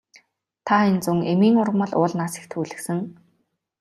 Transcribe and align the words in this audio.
Та 0.67 0.75
энэ 0.89 1.01
зун 1.05 1.19
эмийн 1.31 1.55
ургамал 1.63 1.91
уулнаас 1.99 2.33
их 2.39 2.45
түүлгэсэн. 2.51 2.99